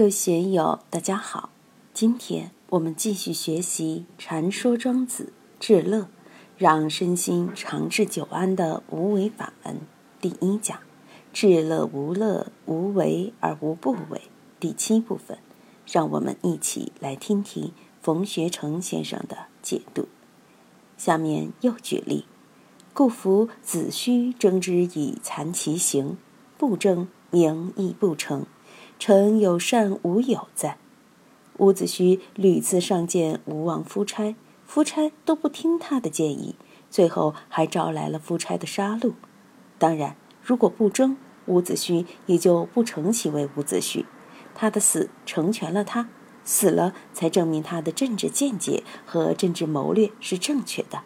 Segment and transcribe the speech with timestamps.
[0.00, 1.50] 各位学友，大家好。
[1.92, 5.98] 今天我们继续学习《禅说庄子至乐》，
[6.56, 9.82] 让身心长治久安的无为法门
[10.18, 10.78] 第一讲：
[11.34, 14.22] 至乐无乐，无为而无不为。
[14.58, 15.36] 第七部分，
[15.86, 17.70] 让我们一起来听听
[18.00, 20.08] 冯学成先生的解读。
[20.96, 22.24] 下面又举例：
[22.94, 26.16] 故夫子虚争之以残其形，
[26.56, 28.46] 不争，名亦不成。
[29.00, 30.76] 臣有善无有哉？
[31.56, 36.54] 伍子胥屡次上谏吴王夫差，夫差都不听他的建议，
[36.90, 39.14] 最后还招来了夫差的杀戮。
[39.78, 41.16] 当然，如果不争，
[41.46, 44.04] 伍子胥也就不成其为伍子胥。
[44.54, 46.10] 他的死成全了他，
[46.44, 51.00] 死了才证明他的政治见解和政治谋略是正确的。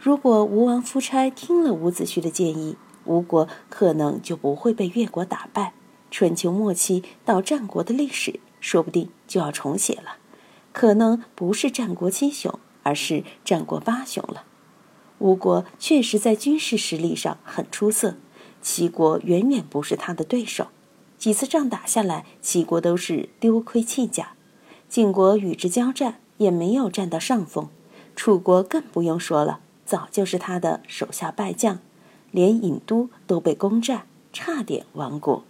[0.00, 5.74] 如果吴王夫差听了伍子胥的建议，吴国可能就不会被越国打败。
[6.10, 10.16] 春秋末期到战国的历史，说不定就要重写了，
[10.72, 14.44] 可能不是战国七雄，而是战国八雄了。
[15.18, 18.16] 吴国确实在军事实力上很出色，
[18.60, 20.68] 齐国远远不是他的对手。
[21.18, 24.34] 几次仗打下来，齐国都是丢盔弃甲，
[24.88, 27.70] 晋国与之交战也没有占到上风，
[28.14, 31.78] 楚国更不用说了，早就是他的手下败将，
[32.30, 35.42] 连郢都都被攻占，差点亡国。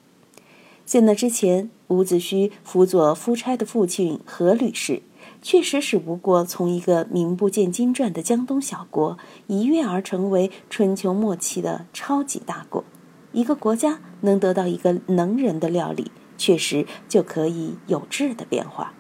[0.86, 5.02] 在那之前，伍子胥辅佐夫差的父亲阖闾氏，
[5.42, 12.84] 确实使吴国从一个名不见经传的江东小国，一跃而成为春秋末期的超级大国。
[13.32, 18.94] 一个国家能得到一个能人的料理，确实就可以有质的变化，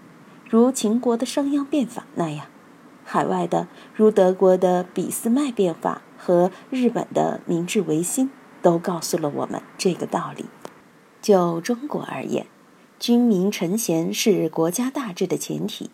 [0.50, 2.46] 如秦国的商鞅变法那样。
[3.04, 8.28] 海外的，如德国的俾斯麦变法和日本的明治维新，
[8.60, 10.46] 都告诉了我们这个道理。
[11.26, 12.46] 就中国而言，
[13.00, 15.90] 君民臣贤是国家大治的前提。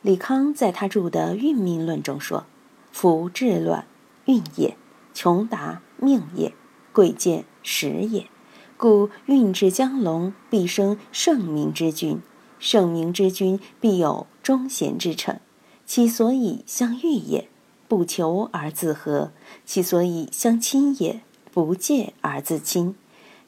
[0.00, 2.46] 李康在他著的《运命论》中说
[2.92, 3.84] ：“夫治乱，
[4.26, 4.76] 运也；
[5.12, 6.52] 穷达，命也；
[6.92, 8.28] 贵贱，时也。
[8.76, 12.18] 故运之将隆，必生圣明之君；
[12.60, 15.40] 圣明之君，必有忠贤之臣。
[15.84, 17.48] 其所以相遇也，
[17.88, 19.32] 不求而自和；
[19.66, 22.94] 其所以相亲也，不戒而自亲。”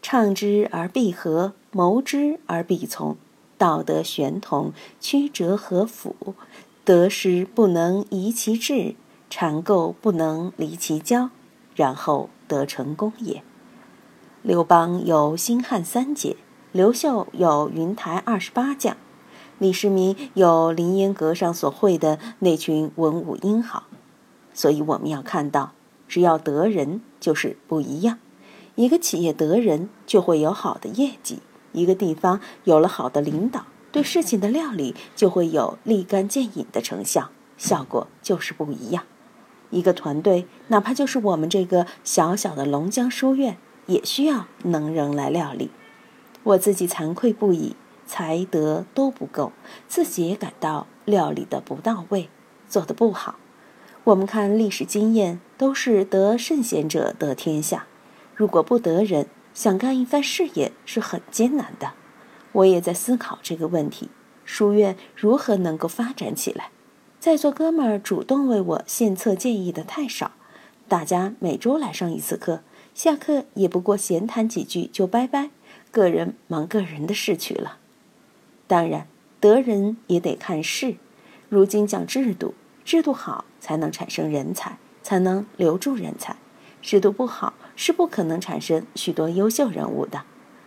[0.02, 3.16] 唱之而必合，谋之而必从，
[3.56, 6.34] 道德玄同，曲折合符，
[6.84, 8.96] 得失不能移其志，
[9.30, 11.30] 缠垢不能离其交，
[11.76, 13.44] 然后得成功也。
[14.42, 16.36] 刘邦有新汉三杰，
[16.72, 18.96] 刘秀有云台二十八将，
[19.60, 23.84] 李世民有凌烟阁上所绘的那群文武英豪。
[24.52, 25.72] 所以我们要看到，
[26.08, 28.18] 只要得人，就是不一样。
[28.74, 31.36] 一个企业得人，就会有好的业绩；
[31.72, 37.28] 一个地方有了好的领导，对事情的料理就会有立竿见影的成效，
[37.58, 39.04] 效果就是不一样。
[39.70, 45.70] 一个团队，哪怕就是我们这个小小的龙江书院，也需要能人来料理。
[46.42, 49.52] 我自己惭愧不已，才德都不够，
[49.86, 52.28] 自己也感到料理的不到位，
[52.68, 53.36] 做的不好。
[54.04, 57.86] 我们看历史经验，都是得圣贤者得天下。
[58.34, 61.92] 如果不得人，想干一番事业是很艰难的。
[62.52, 64.08] 我也在思考这个问题：
[64.44, 66.70] 书院如何能够发展起来？
[67.20, 70.32] 在座哥们儿主动为我献策建议的太少，
[70.88, 72.62] 大家每周来上一次课，
[72.94, 75.50] 下课也不过闲谈几句就拜拜，
[75.90, 77.78] 个人忙个人的事去了。
[78.66, 79.06] 当然，
[79.38, 80.96] 得人也得看事。
[81.48, 82.54] 如今讲制度，
[82.84, 86.34] 制度好才能产生人才，才能留住人才；
[86.80, 87.54] 制度不好。
[87.76, 90.22] 是不可能产生许多优秀人物的，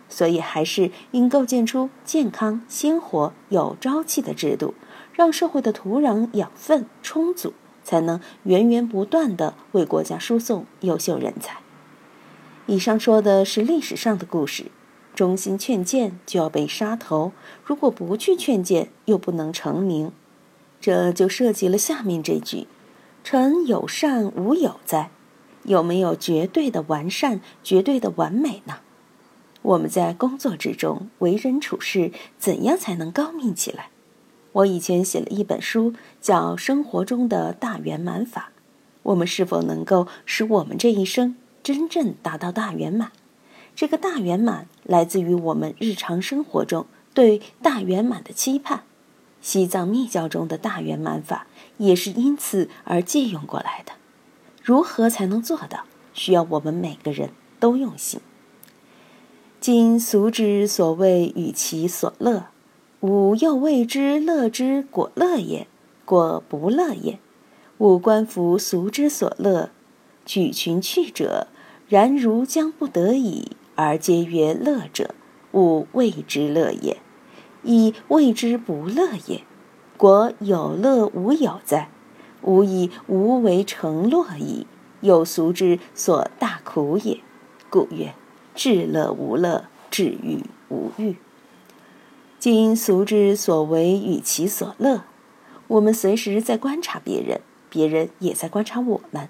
[0.08, 4.74] 所以还是应构建出健康、鲜活、有朝气的制度，
[5.12, 7.52] 让社会的土壤养分充足，
[7.82, 11.58] 才能源源不断地为国家输送优秀人才。
[12.66, 14.66] 以上说的是历史上的故事，
[15.14, 17.32] 忠心劝谏就要被杀头，
[17.64, 20.10] 如果不去劝谏，又不能成名，
[20.80, 22.66] 这就涉及了下面这句
[23.24, 25.10] ：“臣有善无有哉？”
[25.66, 28.78] 有没有绝对的完善、绝对的完美呢？
[29.62, 33.90] 我们在工作之中为人处事，怎样才能高明起来？
[34.52, 38.52] 我以前写了一本书，叫《生活中的大圆满法》。
[39.02, 43.12] 我们是否能够使我们这一生真正达到大圆满？
[43.74, 48.84] 这个大圆满来自于我们日常生活中对大圆满的期盼。
[49.42, 51.46] 西藏密教中的大圆满法
[51.78, 53.92] 也是因此而借用过来的。
[54.66, 55.84] 如何才能做到？
[56.12, 57.30] 需要我们每个人
[57.60, 58.20] 都用心。
[59.60, 62.48] 今俗之所谓与其所乐，
[62.98, 65.68] 吾又谓之乐之果乐也，
[66.04, 67.20] 果不乐也。
[67.78, 69.70] 吾观夫俗之所乐，
[70.24, 71.46] 举群去者，
[71.88, 75.14] 然如将不得已而皆曰乐者，
[75.52, 76.96] 吾谓之乐也，
[77.62, 79.44] 亦谓之不乐也。
[79.96, 81.88] 果有乐无有哉？
[82.46, 84.66] 吾以无为成乐矣。
[85.02, 87.20] 有俗之所大苦也。
[87.68, 88.14] 故曰：
[88.54, 91.16] 至乐无乐，至欲无欲。
[92.38, 95.02] 今俗之所为与其所乐，
[95.68, 99.28] 我们随时在观察别人，别人也在观察我们。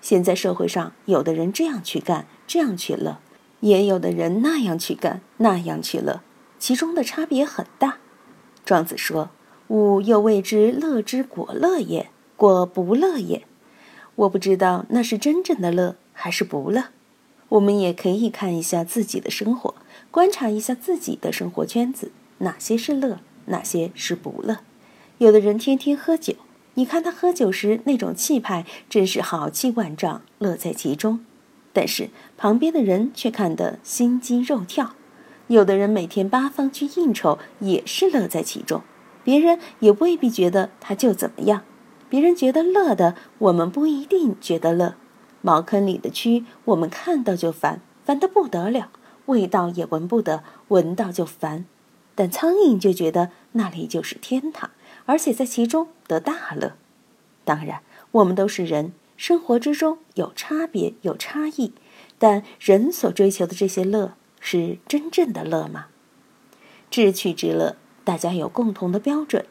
[0.00, 3.20] 现在社会上，有的人这样去干，这样去乐；
[3.60, 6.20] 也有的人那样去干，那样去乐，
[6.58, 7.98] 其中的差别很大。
[8.64, 9.30] 庄子说。
[9.68, 13.44] 吾又谓之乐之果乐也，果不乐也。
[14.14, 16.84] 我不知道那是真正的乐还是不乐。
[17.50, 19.74] 我们也可以看一下自己的生活，
[20.10, 24.58] 观察一下自己的生活圈子，哪些是乐，哪些是不乐。
[25.18, 26.34] 有的人天天喝酒，
[26.74, 31.20] 你看他喝酒时那种气派，真是豪气万丈，乐在其中。
[31.72, 34.94] 但是旁边的人却看得心惊肉跳。
[35.46, 38.82] 有的人每天八方去应酬，也是乐在其中。
[39.22, 41.62] 别人也未必觉得他就怎么样，
[42.08, 44.94] 别人觉得乐的，我们不一定觉得乐。
[45.42, 48.90] 茅坑里的蛆，我们看到就烦，烦得不得了，
[49.26, 51.64] 味道也闻不得，闻到就烦。
[52.14, 54.70] 但苍蝇就觉得那里就是天堂，
[55.04, 56.72] 而且在其中得大乐。
[57.44, 57.82] 当然，
[58.12, 61.72] 我们都是人，生活之中有差别，有差异，
[62.18, 65.86] 但人所追求的这些乐，是真正的乐吗？
[66.90, 67.76] 智趣之乐。
[68.02, 69.44] 大家有共同的标准：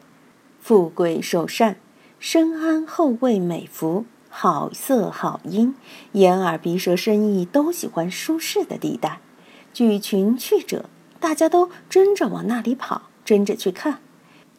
[0.60, 1.76] 富贵寿善，
[2.18, 5.74] 身安后味美福，好色好音，
[6.12, 9.20] 眼耳鼻舌身意都喜欢舒适的地带。
[9.72, 10.88] 举群去者，
[11.20, 13.98] 大家都争着往那里跑，争着去看。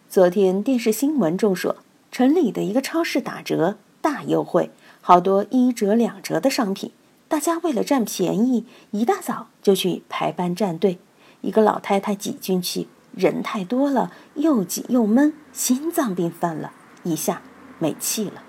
[0.07, 1.77] 昨天电视新闻中说，
[2.11, 4.69] 城里的一个超市打折大优惠，
[5.01, 6.91] 好多一折两折的商品，
[7.27, 10.99] 大家为了占便宜，一大早就去排班站队。
[11.41, 12.87] 一个老太太挤进去。
[13.15, 16.71] 人太多了，又挤又闷，心脏病犯了，
[17.09, 17.41] 一下
[17.79, 18.43] 没气了。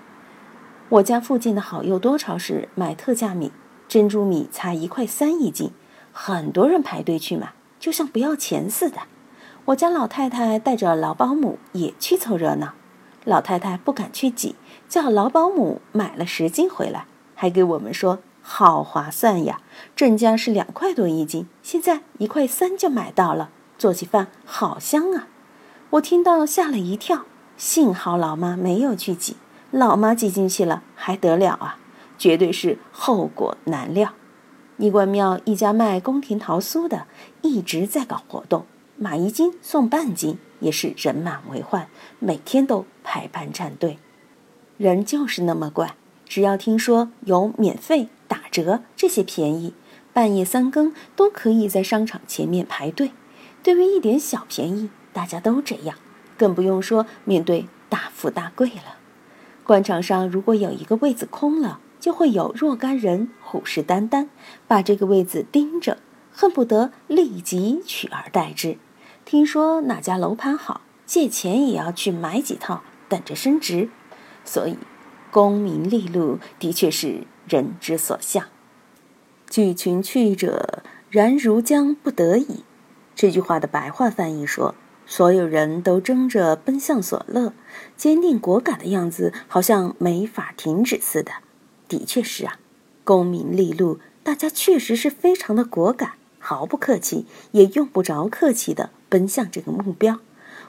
[0.89, 3.51] 我家附近的好又多超市买特价米，
[3.87, 5.71] 珍珠米才一块三一斤，
[6.11, 9.01] 很多人排队去买，就像不要钱似的。
[9.65, 12.73] 我家老太太带着老保姆也去凑热闹，
[13.23, 14.55] 老太太不敢去挤，
[14.87, 19.61] 叫老保姆买了十斤回来，还给我们说好划算呀，
[19.95, 23.51] 正价是两块多一斤，现在一块三就买到了。
[23.77, 25.27] 做起饭好香啊！
[25.91, 27.25] 我听到吓了一跳，
[27.59, 29.35] 幸好老妈没有去挤，
[29.69, 31.77] 老妈挤进去了还得了啊？
[32.17, 34.13] 绝对是后果难料。
[34.77, 37.05] 尼观庙一家卖宫廷桃酥的
[37.41, 38.65] 一直在搞活动，
[38.95, 41.89] 买一斤送半斤，也是人满为患，
[42.19, 43.99] 每天都排班站队。
[44.77, 45.95] 人就是那么怪，
[46.25, 49.73] 只要听说有免费、打折这些便宜，
[50.13, 53.11] 半夜三更都可以在商场前面排队。
[53.61, 55.97] 对于一点小便宜，大家都这样，
[56.39, 58.95] 更不用说面对大富大贵了。
[59.65, 64.29] 官场上如果有一个位子空了，就会有若干人虎视眈眈，
[64.67, 65.97] 把这个位子盯着，
[66.31, 68.77] 恨不得立即取而代之。
[69.25, 73.89] 听说哪家楼盘好，借钱也要去买几套，等着升值。
[74.45, 74.77] 所以，
[75.29, 78.45] 功名利禄的确是人之所向。
[79.49, 82.63] 聚群去者，然如将不得已。
[83.13, 84.73] 这句话的白话翻译说：
[85.11, 87.53] 所有人都争着奔向所乐，
[87.97, 91.31] 坚定果敢的样子，好像没法停止似的。
[91.87, 92.59] 的确是啊，
[93.03, 100.19] 功名利禄，大家确实是非常的果敢，毫不客气，也用不着客气的奔向这个目标。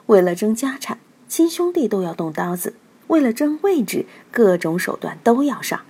[0.07, 2.73] 为了争家产，亲兄弟都要动刀子；
[3.07, 5.81] 为了争位置，各种手段都要上。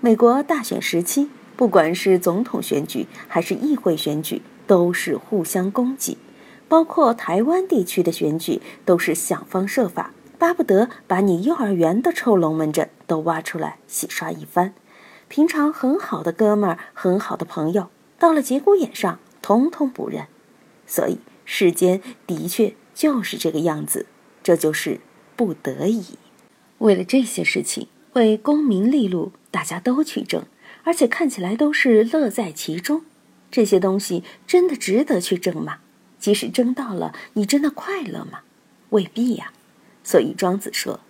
[0.00, 4.40] 美国大选时期，不管是总统选举还是议会选举。
[4.68, 6.18] 都是互相攻击，
[6.68, 14.74] 包括台湾地区的选举，都是想方设法，巴不得把你幼儿园的臭龙门阵都挖出来洗刷一番。
[15.28, 20.26] 平常很好的哥们儿、很好的朋友，到了节骨眼上，通通不认。
[20.86, 24.06] 所以世间的确就是这个样子，
[24.42, 25.00] 这就是
[25.36, 26.18] 不得已。
[26.78, 30.44] 为了这些事情，为功名利禄，大家都去争，
[30.84, 33.02] 而且看起来都是乐在其中。
[33.50, 35.78] 这些东西真的值得去争吗？
[36.18, 38.40] 即使争到了，你真的快乐吗？
[38.90, 39.52] 未必呀。
[40.02, 41.00] 所以庄子说：“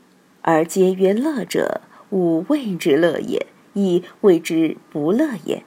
[0.42, 5.64] 而皆曰乐者，吾谓之乐也，亦谓之不乐也。”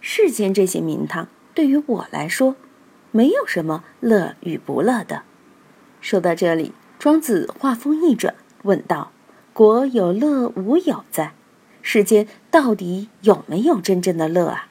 [0.00, 2.54] 世间这些名堂，对于我来说，
[3.10, 5.22] 没有什么乐与不乐的。
[6.00, 9.10] 说到这里，庄子话锋一转，问道
[9.52, 11.32] ：“国有乐无有在？
[11.82, 14.68] 世间到底有没有真正的乐啊？”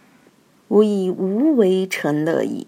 [0.70, 2.68] 吾以无为成乐矣。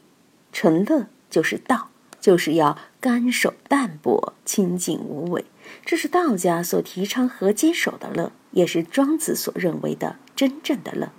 [0.52, 5.46] 成乐就是道，就是要甘守淡泊，清净无为。
[5.86, 11.12] 这是道家所提倡和坚守的乐，也是庄子所认为的真正的乐。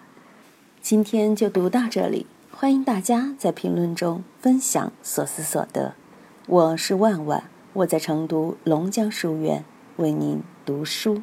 [0.80, 5.94] 今天就读到这里，欢迎大家在评论中分享所思所得。
[6.46, 9.64] 我是万万，我在成都龙江书院
[9.96, 11.22] 为您读书。